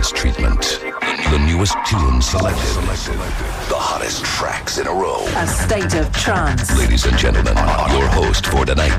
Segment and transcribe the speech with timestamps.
[0.00, 0.80] intense treatment.
[1.30, 2.60] The newest tunes selected.
[3.68, 5.26] The hottest tracks in a row.
[5.36, 6.76] A state of trance.
[6.78, 7.56] Ladies and gentlemen,
[7.90, 8.92] your host for tonight,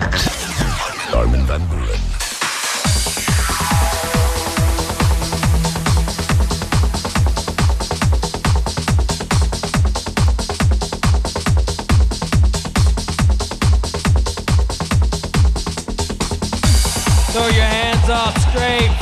[1.15, 1.97] Armin van Buren.
[17.31, 19.00] Throw your hands up straight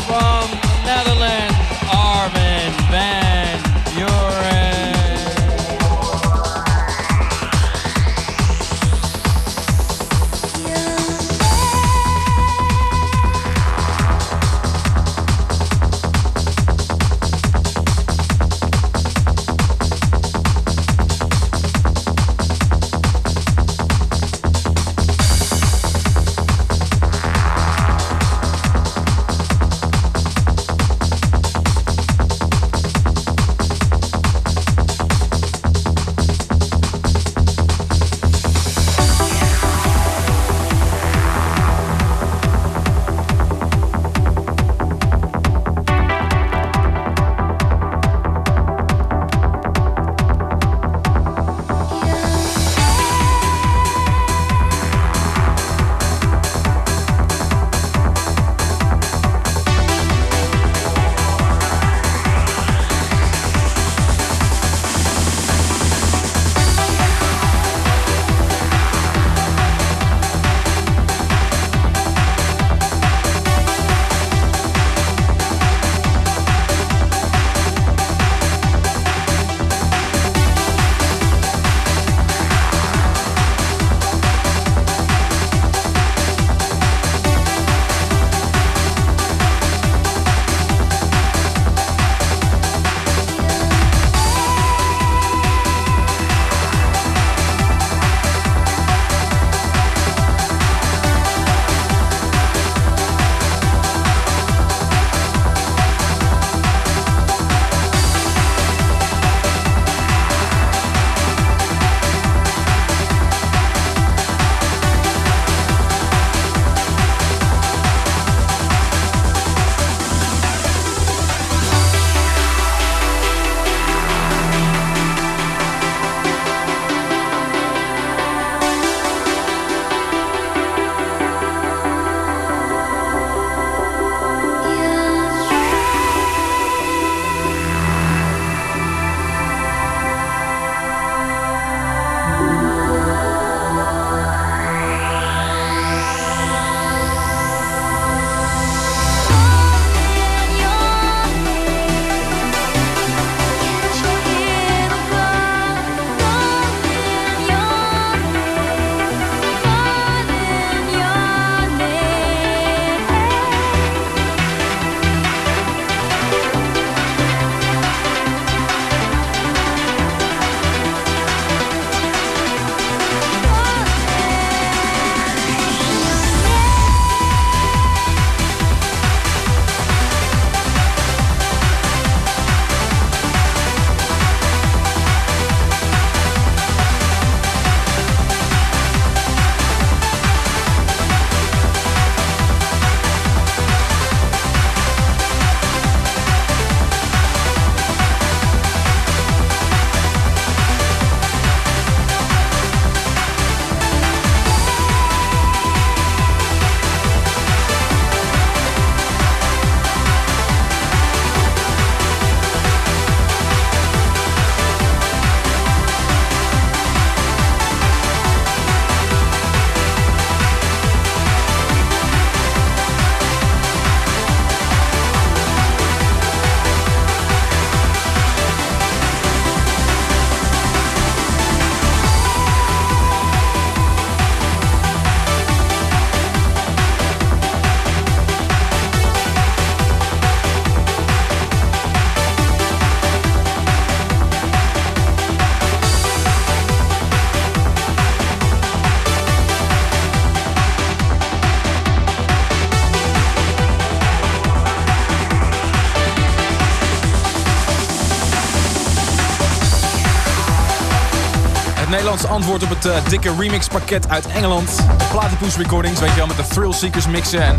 [262.26, 264.70] Antwoord op het uh, dikke remixpakket uit Engeland.
[265.12, 267.56] Platypus Recordings, weet je wel, met de Thrill Seekers mixen en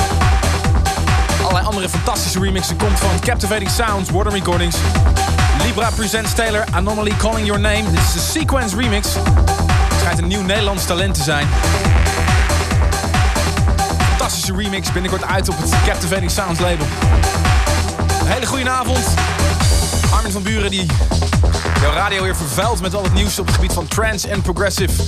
[1.41, 4.77] allerlei andere fantastische remix die komt van Captivating Sounds, Warden Recordings.
[5.65, 7.83] Libra presents Taylor, Anomaly Calling Your Name.
[7.91, 9.15] Dit is de Sequence remix.
[9.15, 11.47] Het schijnt een nieuw Nederlands talent te zijn.
[14.09, 16.87] Fantastische remix, binnenkort uit op het Captivating Sounds label.
[18.21, 19.05] Een hele goede avond.
[20.11, 20.87] Armin van Buren die
[21.81, 25.03] jouw radio weer vervuilt met al het nieuws op het gebied van trance en progressive.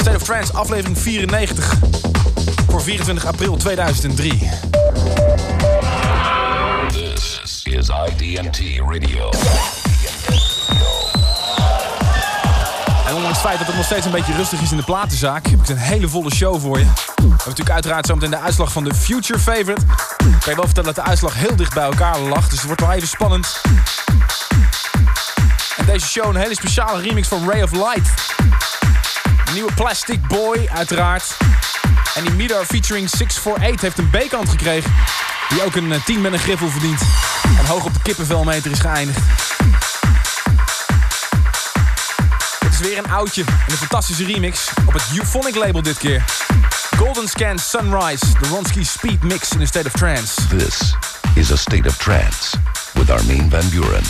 [0.00, 1.74] State of Trance, aflevering 94
[2.68, 4.50] voor 24 april 2003.
[6.88, 9.30] This is IDMT Radio.
[13.06, 15.46] En ondanks het feit dat het nog steeds een beetje rustig is in de platenzaak,
[15.46, 16.84] heb ik een hele volle show voor je.
[16.84, 19.80] We hebben natuurlijk uiteraard zometeen de uitslag van de Future Favorite.
[20.16, 22.66] Ik kan je wel vertellen dat de uitslag heel dicht bij elkaar lag, dus het
[22.66, 23.60] wordt wel even spannend.
[25.96, 28.34] Deze show een hele speciale remix van Ray of Light.
[29.44, 31.36] Een nieuwe Plastic Boy, uiteraard.
[32.14, 34.92] En die Midar featuring 648 heeft een B-kant gekregen.
[35.48, 37.00] Die ook een 10 met een griffel verdient.
[37.58, 39.18] En hoog op de kippenvelmeter is geëindigd.
[42.58, 46.24] Het is weer een oudje en een fantastische remix op het Euphonic label dit keer.
[46.96, 50.46] Golden Scan Sunrise, de Ronsky Speed Mix in a State of Trance.
[50.48, 50.94] This
[51.34, 52.56] is a state of trance
[52.92, 54.04] with Armin van Buren.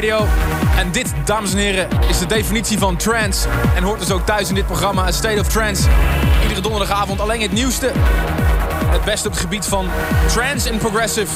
[0.00, 3.48] En dit, dames en heren, is de definitie van trance.
[3.74, 5.88] En hoort dus ook thuis in dit programma, A State of Trance.
[6.42, 7.92] Iedere donderdagavond alleen het nieuwste.
[8.90, 9.88] Het beste op het gebied van
[10.28, 11.32] trance en progressive.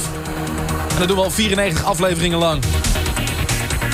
[0.91, 2.63] En dat doen we al 94 afleveringen lang.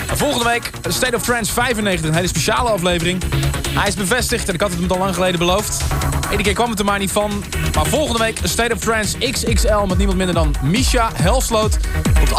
[0.09, 3.22] En volgende week, A State of Trance 95, een hele speciale aflevering.
[3.68, 5.83] Hij is bevestigd en ik had het hem al lang geleden beloofd.
[6.30, 7.44] Eén keer kwam het er maar niet van.
[7.74, 11.78] Maar volgende week State of Trance XXL met niemand minder dan Misha Helsloot.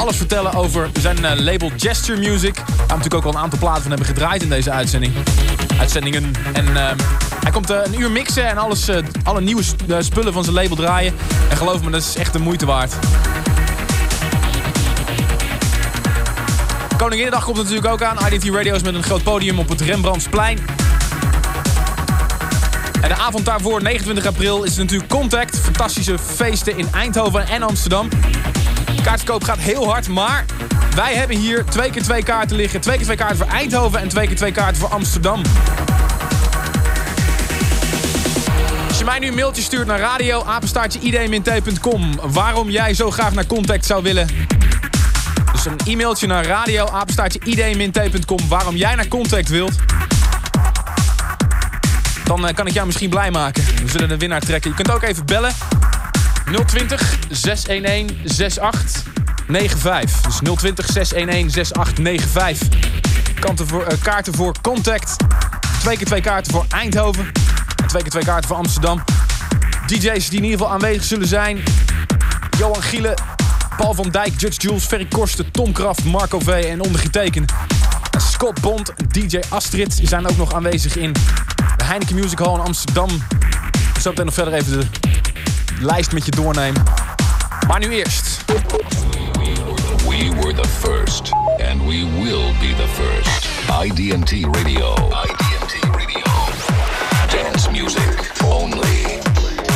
[0.02, 2.56] Alles vertellen over zijn uh, label Gesture Music.
[2.56, 5.14] Waar we natuurlijk ook al een aantal platen van hebben gedraaid in deze uitzending.
[5.80, 6.34] Uitzendingen.
[6.54, 6.92] En uh,
[7.42, 8.90] hij komt uh, een uur mixen en alles,
[9.24, 9.64] alle nieuwe
[10.00, 11.14] spullen van zijn label draaien.
[11.50, 12.94] En geloof me, dat is echt de moeite waard.
[16.98, 18.18] Koninginnedag komt natuurlijk ook aan.
[18.32, 20.60] IDT Radio's met een groot podium op het Rembrandtsplein.
[23.02, 25.60] En de avond daarvoor, 29 april, is natuurlijk Contact.
[25.60, 28.10] Fantastische feesten in Eindhoven en Amsterdam.
[29.04, 30.46] Kaartverkoop gaat heel hard, maar
[30.96, 32.82] wij hebben hier twee keer twee kaarten liggen.
[32.82, 35.42] Twee keer twee kaarten voor Eindhoven en twee keer twee kaarten voor Amsterdam.
[38.88, 40.46] Als je mij nu een mailtje stuurt naar radio
[41.00, 44.28] idmint.com waarom jij zo graag naar Contact zou willen.
[45.52, 46.90] Dus een e-mailtje naar radio
[47.44, 49.76] idmint.com waarom jij naar Contact wilt.
[52.24, 53.64] Dan kan ik jou misschien blij maken.
[53.64, 54.70] We zullen een winnaar trekken.
[54.70, 55.54] Je kunt ook even bellen.
[56.52, 60.22] 020 611 6895.
[60.22, 63.40] Dus 020 611 6895.
[63.40, 65.16] Kanten voor, uh, kaarten voor Contact.
[65.80, 67.26] Twee keer twee kaarten voor Eindhoven.
[67.76, 69.04] En twee keer twee kaarten voor Amsterdam.
[69.88, 71.64] DJ's die in ieder geval aanwezig zullen zijn.
[72.58, 73.16] Johan Gielen,
[73.78, 77.52] Paul van Dijk, Judge Jules, Ferry Korsten, Tom Kraft, Marco V en ondergetekend.
[78.18, 81.14] Scott Bond, DJ Astrid zijn ook nog aanwezig in
[81.78, 83.10] de Heineken Music Hall in Amsterdam.
[84.02, 84.86] Zo meteen nog verder even de
[85.84, 86.84] lijst met je doornemen.
[87.68, 88.44] Maar nu eerst.
[90.08, 91.32] We were the first
[91.72, 93.48] and we will be the first.
[93.84, 94.96] IDT Radio.
[95.26, 96.24] IDT Radio.
[97.32, 99.20] Dance music only.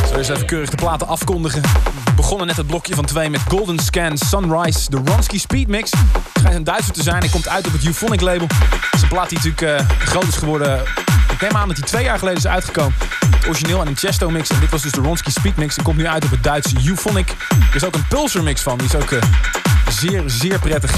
[0.08, 1.62] Zo Dus even keurig de platen afkondigen.
[1.62, 4.90] We begonnen net het blokje van twee met Golden Scan Sunrise.
[4.90, 5.92] De Ronsky Speed Mix.
[6.34, 7.20] Schijnt een Duitser te zijn.
[7.20, 8.48] Hij komt uit op het Euphonic label.
[8.48, 11.05] Het is een plaat die natuurlijk uh, groot is geworden.
[11.36, 12.94] Ik neem aan dat hij twee jaar geleden is uitgekomen.
[13.36, 14.50] Het origineel en een Chesto mix.
[14.50, 15.76] En dit was dus de Ronsky Speed Mix.
[15.76, 17.36] Die komt nu uit op het Duitse Euphonic.
[17.70, 18.78] Er is ook een Pulsar mix van.
[18.78, 19.22] Die is ook uh,
[19.90, 20.92] zeer, zeer prettig.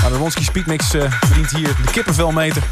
[0.00, 2.62] Nou, de Ronsky Speed Mix uh, verdient hier de kippenvelmeter.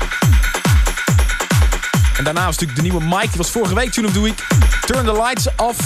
[2.17, 3.29] En daarna natuurlijk de nieuwe Mike.
[3.29, 4.45] Die was vorige week Tune of the Week.
[4.87, 5.79] Turn the Lights Off.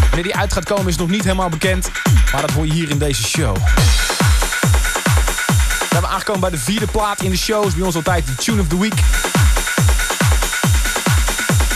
[0.00, 1.90] Wanneer die uit gaat komen is nog niet helemaal bekend.
[2.32, 3.56] Maar dat hoor je hier in deze show.
[5.78, 7.66] We zijn aangekomen bij de vierde plaat in de show.
[7.66, 8.94] Is bij ons altijd de Tune of the Week.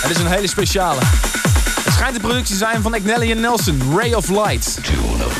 [0.03, 1.01] Dit is een hele speciale.
[1.85, 3.83] Het schijnt de productie te zijn van Agnelli en Nelson.
[3.97, 4.79] Ray of Light.
[4.85, 5.39] Tune of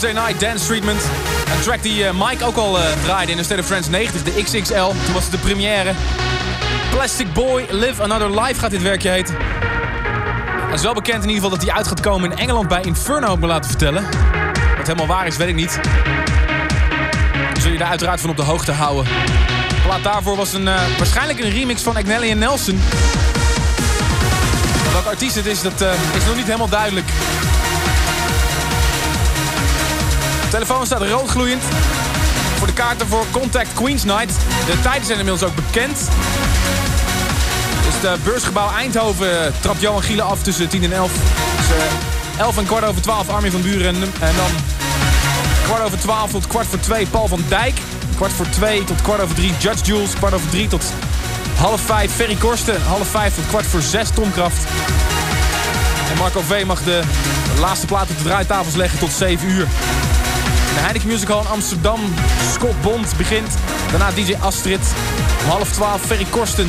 [0.00, 1.02] Thursday Night Dance Treatment.
[1.54, 4.22] Een track die uh, Mike ook al uh, draaide in de State of Friends 90,
[4.22, 4.86] de XXL.
[5.04, 5.92] Toen was het de première.
[6.90, 9.36] Plastic Boy Live Another Life gaat dit werkje heten.
[10.66, 12.82] Het is wel bekend in ieder geval dat hij uit gaat komen in Engeland bij
[12.82, 14.02] Inferno, me laten vertellen.
[14.76, 15.80] Wat helemaal waar is, weet ik niet.
[17.52, 19.04] Dan zul je daar uiteraard van op de hoogte houden.
[19.68, 22.80] De plaat daarvoor was een, uh, waarschijnlijk een remix van Agnelli en Nelson.
[24.92, 25.80] Welke artiest het is, dat
[26.16, 27.06] is nog niet helemaal duidelijk.
[30.64, 31.62] Telefoon staat roodgloeiend.
[32.56, 34.34] Voor de kaarten voor Contact Queens Night.
[34.66, 35.98] De tijden zijn inmiddels ook bekend.
[37.84, 41.12] Dus de beursgebouw Eindhoven trapt Johan Gielen af tussen 10 en 11.
[41.12, 41.76] Dus,
[42.36, 43.94] uh, 11 en kwart over 12 Armin van Buren.
[43.94, 44.50] En, dan
[45.64, 47.80] kwart over 12 tot kwart voor 2 Paul van Dijk.
[48.16, 50.14] Kwart voor 2 tot kwart over 3 Judge Jules.
[50.14, 50.84] Kwart over 3 tot
[51.56, 52.82] half 5 Ferry Korsten.
[52.82, 54.64] Half 5 tot kwart voor 6 Tom Kraft.
[56.10, 57.00] En Marco V mag de
[57.60, 59.66] laatste plaat op de draaitafels leggen tot 7 uur.
[60.78, 62.00] De Heineken Music Hall in Amsterdam.
[62.52, 63.48] Scott Bond begint.
[63.90, 64.80] Daarna DJ Astrid.
[65.44, 66.68] Om half 12 Ferry Korsten.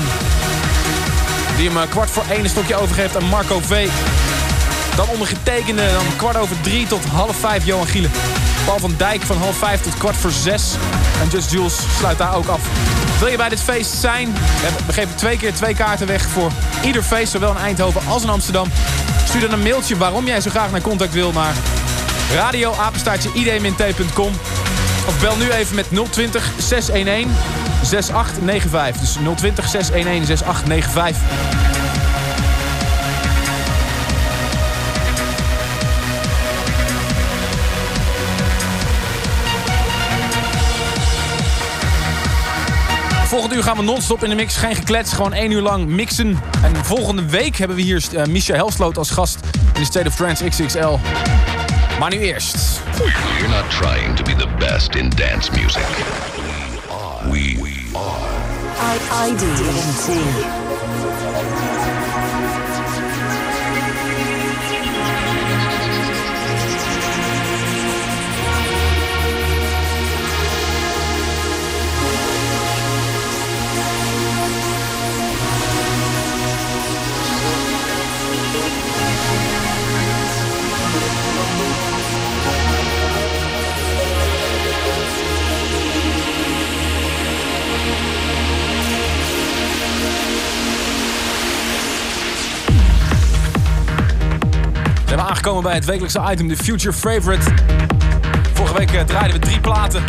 [1.58, 3.90] Die hem kwart voor 1 een stokje overgeeft aan Marco V.
[4.96, 8.12] Dan ondergetekende, dan kwart over 3 tot half 5 Johan Gielen.
[8.66, 10.74] Paul van Dijk van half 5 tot kwart voor 6.
[11.22, 12.62] En Just Jules sluit daar ook af.
[13.20, 14.34] Wil je bij dit feest zijn?
[14.86, 16.52] We geven twee keer twee kaarten weg voor
[16.82, 17.32] ieder feest.
[17.32, 18.68] Zowel in Eindhoven als in Amsterdam.
[19.28, 21.54] Stuur dan een mailtje waarom jij zo graag naar contact wil naar
[22.36, 24.34] radioapenstaartje id-t.com.
[25.08, 27.28] Of bel nu even met 020 611
[27.84, 29.02] 6895.
[29.02, 31.68] Dus 020 611 6895.
[43.30, 44.56] Volgende uur gaan we non-stop in de mix.
[44.56, 46.40] Geen geklets, gewoon één uur lang mixen.
[46.64, 49.40] En volgende week hebben we hier uh, Misha Helsloot als gast
[49.74, 50.98] in de State of Trance XXL.
[52.00, 52.82] Maar nu eerst.
[52.98, 55.84] We're not trying to be the best in dance music.
[56.36, 57.30] We are.
[57.32, 57.58] We
[57.94, 58.50] are.
[59.28, 59.42] ID
[60.08, 61.79] We
[95.30, 97.52] aangekomen bij het wekelijkse item, de Future Favorite.
[98.54, 100.04] Vorige week uh, draaiden we drie platen.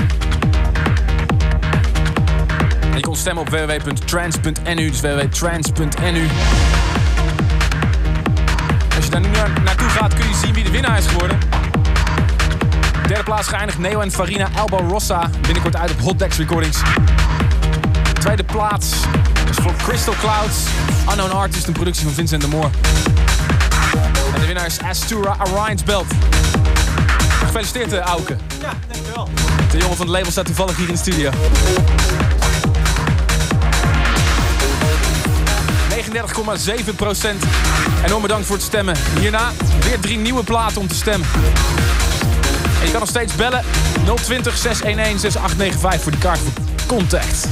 [2.90, 6.28] En je kon stemmen op www.trans.nu, dus www.trans.nu.
[8.96, 11.38] Als je daar nu naar, naartoe gaat, kun je zien wie de winnaar is geworden.
[13.06, 15.30] Derde plaats geëindigd Neo en Farina Alba Rossa.
[15.40, 16.78] Binnenkort uit op Hot Decks Recordings.
[18.20, 18.92] Tweede plaats
[19.50, 20.56] is voor Crystal Clouds.
[21.08, 22.70] Unknown Artist, een productie van Vincent de Moor.
[24.60, 26.06] De Astura Orion's Belt.
[27.44, 28.36] Gefeliciteerd, uh, Auke.
[28.60, 29.28] Ja, dankjewel.
[29.70, 31.30] De jongen van het label staat toevallig hier in de studio.
[36.88, 37.44] 39,7 procent.
[38.06, 38.96] Enorm bedankt voor het stemmen.
[39.20, 39.52] Hierna
[39.84, 41.28] weer drie nieuwe platen om te stemmen.
[42.80, 43.64] En je kan nog steeds bellen.
[44.22, 46.52] 020 611 6895 voor die kaart voor
[46.86, 47.48] Contact.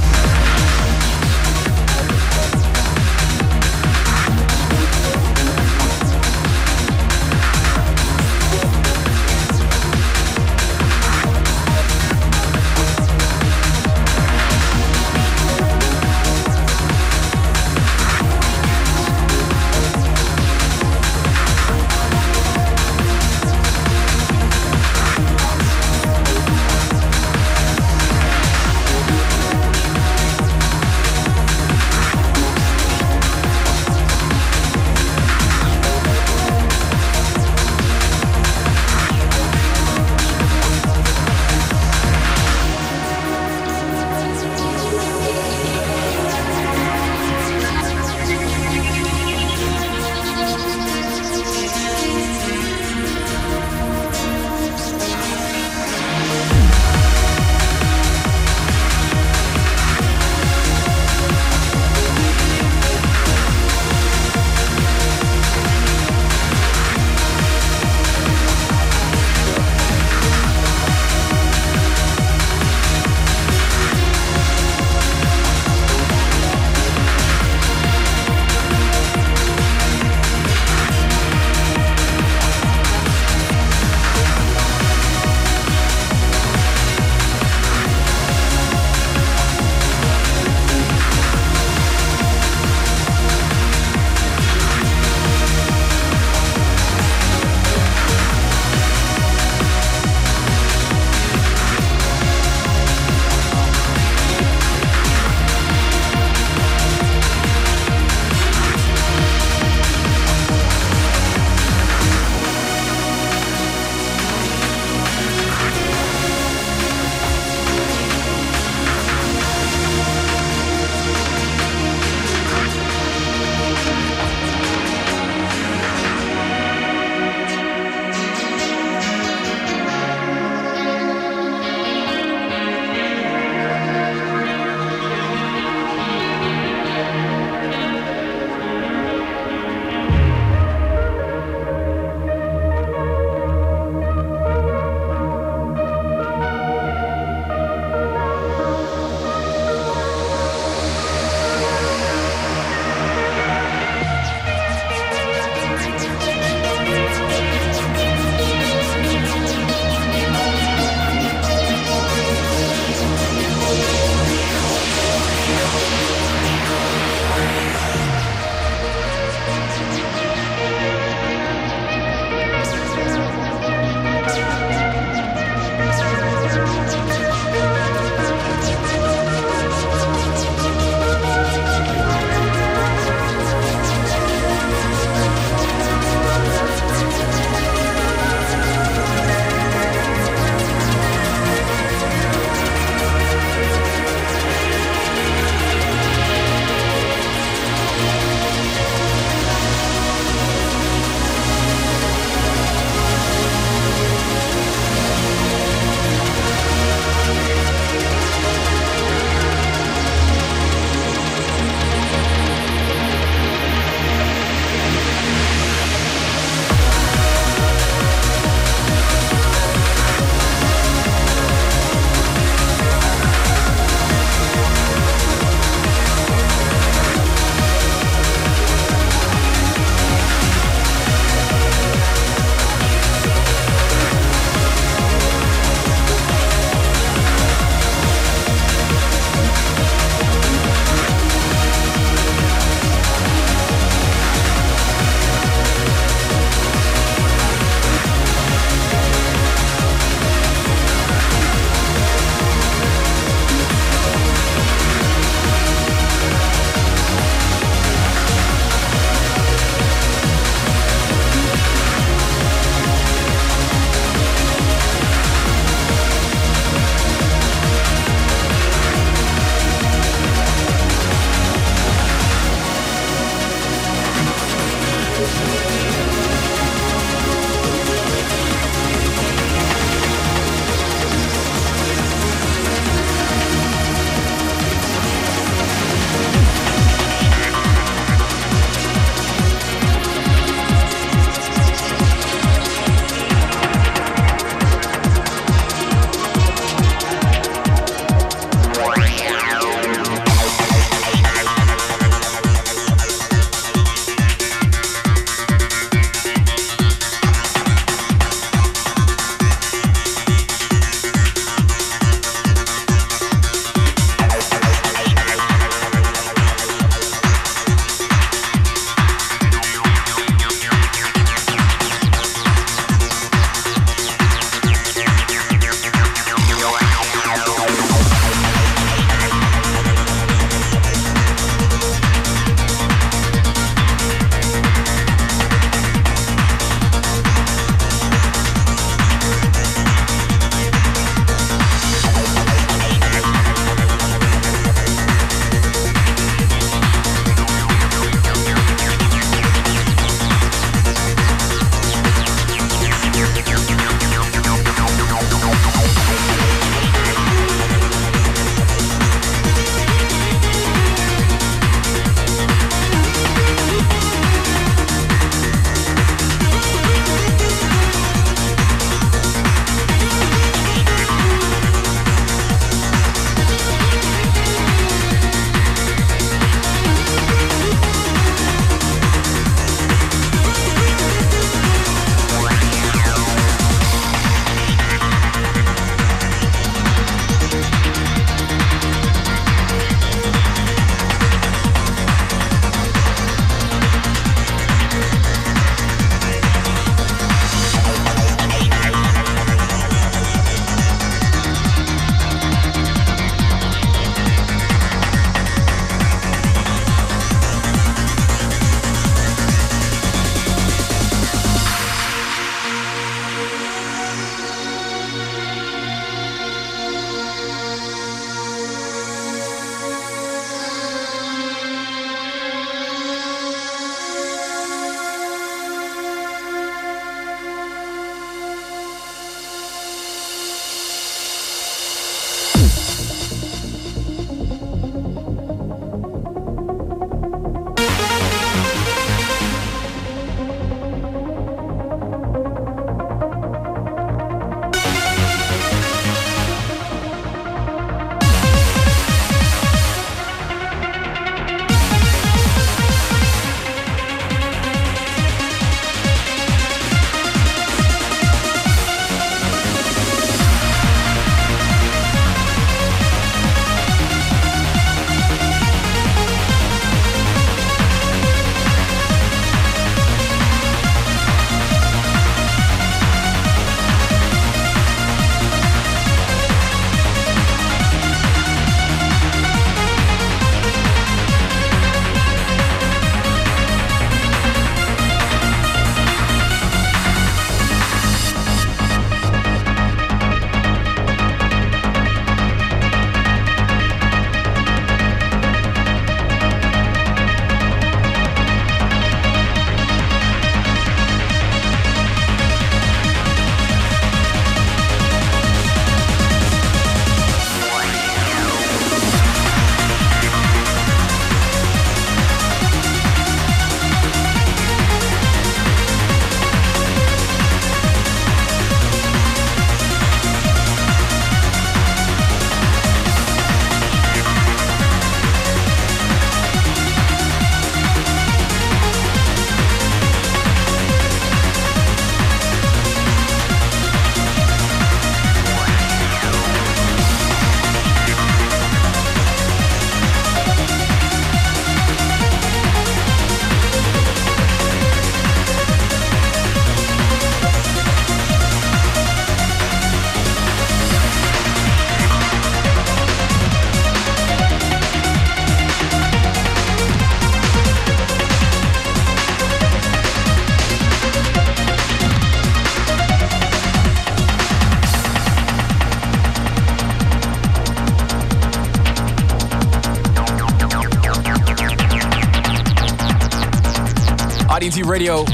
[574.98, 575.24] Radio.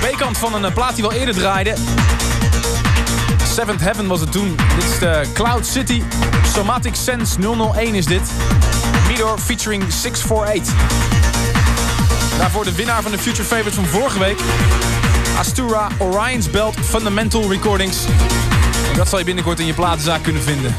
[0.00, 1.74] B-kant van een eh, plaat die wel eerder draaide.
[3.54, 4.56] Seventh Heaven was het toen.
[4.74, 6.02] Dit is de Cloud City.
[6.54, 7.40] Somatic Sense
[7.74, 8.30] 001 is dit.
[9.08, 10.74] Midor featuring 648.
[12.38, 14.38] Daarvoor de winnaar van de Future Favorites van vorige week.
[15.38, 17.96] Astura Orion's Belt Fundamental Recordings.
[18.96, 20.76] Dat zal je binnenkort in je platenzaak kunnen vinden.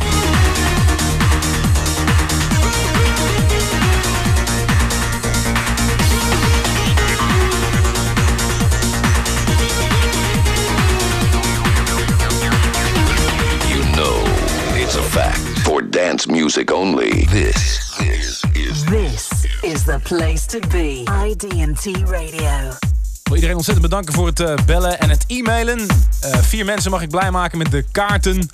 [16.18, 17.26] Dance music only.
[17.26, 19.30] This, this is This
[19.62, 21.04] is the place to be.
[21.26, 22.70] IDT Radio.
[22.70, 25.88] Ik wil iedereen ontzettend bedanken voor het eh, bellen en het e-mailen.
[26.22, 28.48] Eh, vier mensen mag ik blij maken met de kaarten.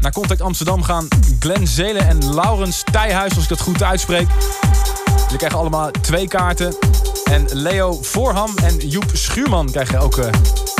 [0.00, 4.28] Naar Contact Amsterdam gaan Glenn Zelen en Laurens Tijhuis, als ik dat goed uitspreek.
[5.22, 6.76] Jullie krijgen allemaal twee kaarten.
[7.24, 10.32] En Leo Voorham en Joep Schuurman krijgen ook eh,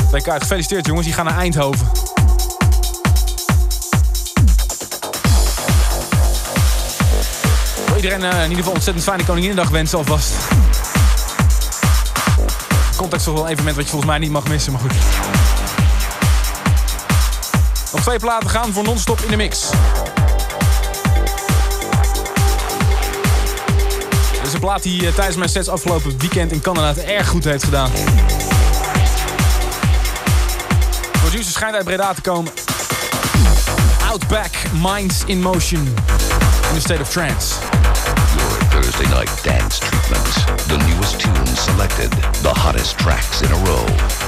[0.09, 0.43] twee kaarten.
[0.43, 2.10] Gefeliciteerd jongens, die gaan naar Eindhoven.
[8.05, 10.33] Iedereen eh, in ieder geval ontzettend fijne Koninginnedag wensen alvast.
[12.97, 14.93] Contact is toch wel een evenement wat je volgens mij niet mag missen, maar goed.
[17.93, 19.61] Nog twee platen gaan voor non-stop in de mix.
[24.33, 27.29] Dit is een plaat die eh, tijdens mijn sets afgelopen weekend in Canada het erg
[27.29, 27.91] goed heeft gedaan.
[31.13, 32.53] Producer schijnt uit Breda te komen.
[34.11, 34.51] Outback
[34.83, 35.95] Minds in Motion.
[36.71, 37.70] In a state of trance.
[39.21, 40.45] Night dance treatments.
[40.67, 42.11] The newest tunes selected.
[42.43, 44.20] The hottest tracks in a row.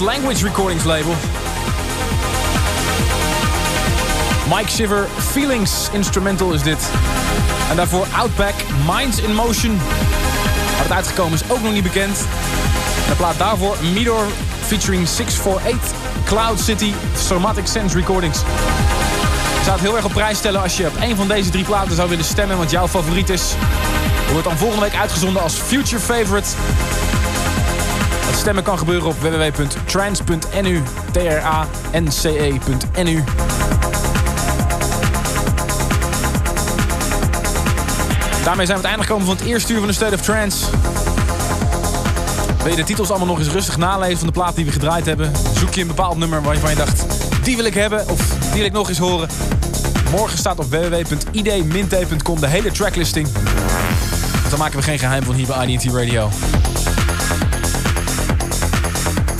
[0.00, 1.14] Language Recordings label.
[4.48, 6.78] Mike Shiver, Feelings Instrumental is dit.
[7.70, 8.54] En daarvoor Outback,
[8.86, 9.80] Minds in Motion.
[10.76, 12.18] Wat het uitgekomen is ook nog niet bekend.
[13.08, 14.26] De plaat daarvoor Midor
[14.66, 16.92] featuring 648, Cloud City,
[17.26, 18.38] Somatic Sense Recordings.
[18.38, 21.64] Ik zou het heel erg op prijs stellen als je op een van deze drie
[21.64, 23.42] platen zou willen stemmen, want jouw favoriet is.
[24.30, 26.48] Wordt dan volgende week uitgezonden als Future Favorite.
[28.40, 30.82] Stemmen kan gebeuren op www.trans.nu,
[31.12, 32.44] T-R-A-N-C-E.nu.
[38.44, 40.66] Daarmee zijn we het einde gekomen van het eerste uur van de State of Trance.
[42.62, 45.06] Wil je de titels allemaal nog eens rustig nalezen van de plaat die we gedraaid
[45.06, 45.32] hebben?
[45.58, 47.04] Zoek je een bepaald nummer waarvan je dacht,
[47.42, 49.28] die wil ik hebben of die wil ik nog eens horen.
[50.10, 53.28] Morgen staat op www.id-t.com de hele tracklisting.
[54.50, 56.28] Dan maken we geen geheim van hier bij IDT Radio.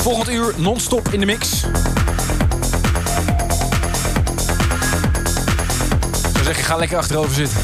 [0.00, 1.52] Volgend uur non-stop in de mix.
[1.52, 1.70] Ik
[6.32, 7.58] zou zeggen, ga lekker achterover zitten.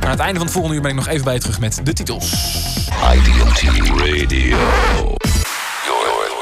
[0.00, 1.80] Aan het einde van het volgende uur ben ik nog even bij je terug met
[1.84, 2.32] de titels.
[3.14, 3.62] IDT
[3.96, 4.56] Radio.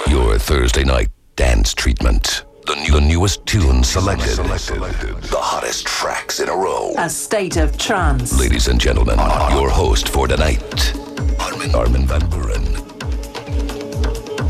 [0.05, 2.48] Your Thursday night dance treatment.
[2.69, 4.37] The, new, the newest tunes selected.
[4.37, 6.93] The hottest tracks in a row.
[6.99, 8.39] A state of trance.
[8.39, 9.17] Ladies and gentlemen,
[9.53, 10.95] your host for tonight,
[11.41, 12.63] Armin, Armin van Buren.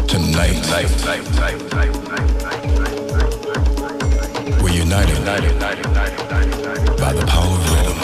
[0.09, 0.66] Tonight,
[4.61, 5.25] we're united
[6.99, 7.99] by the power of rhythm.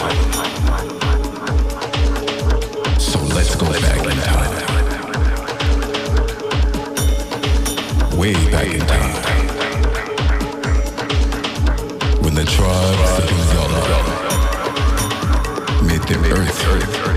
[3.01, 4.55] So let's go back in time.
[8.17, 8.84] Way back in
[12.45, 13.81] the tribes of Yala.
[15.87, 17.14] Meet earth.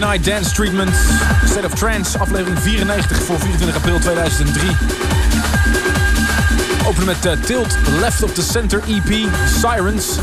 [0.00, 0.90] Night Dance Treatment.
[1.44, 4.70] State of Trance, aflevering 94 voor 24 april 2003.
[6.86, 9.28] Openen met uh, Tilt, Left of the Center EP,
[9.60, 10.18] Sirens.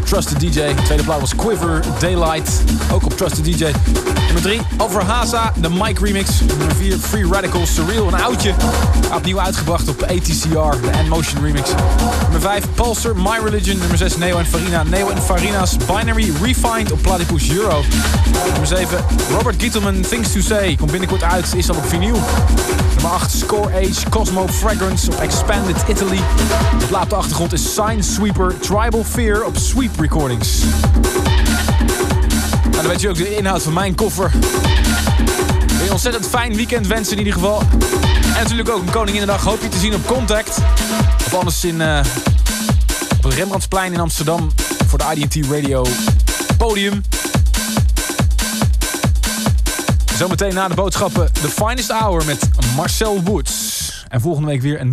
[0.00, 0.74] Op Trusted DJ.
[0.84, 2.62] Tweede plaat was Quiver, Daylight.
[2.92, 3.64] Ook op Trusted DJ.
[4.24, 6.40] Nummer 3, Over Haza, de Mike remix.
[6.40, 8.54] Nummer 4, Free Radical, Surreal, een oudje.
[9.14, 11.70] Opnieuw uitgebracht op ATCR, de N-Motion remix.
[12.22, 13.78] Nummer 5, Pulsar, My Religion.
[13.78, 14.82] Nummer 6, Neo en Farina.
[14.82, 17.82] Neo en Farina's Binary Refined op Platypus Euro.
[18.44, 20.76] Nummer 7, Robert Gietelman, Things to Say.
[20.76, 22.18] Komt binnenkort uit, is al op vinyl.
[22.94, 26.20] Nummer 8, Score Age, Cosmo Fragrance op Expanded Italy.
[26.82, 30.60] Op de achtergrond is Sign Sweeper, Tribal Fear op Sweep Recordings.
[32.70, 34.32] Dan weet je ook de inhoud van mijn koffer.
[35.82, 37.62] Een ontzettend fijn weekend wensen in ieder geval.
[38.22, 40.58] En natuurlijk ook een Koninginnedag hoop je te zien op Contact.
[41.26, 42.00] Of anders in, uh,
[43.16, 44.50] op het Rembrandtsplein in Amsterdam
[44.86, 45.86] voor de IDT Radio
[46.56, 47.00] podium.
[50.16, 54.04] Zometeen na de boodschappen The Finest Hour met Marcel Woods.
[54.08, 54.88] En volgende week weer een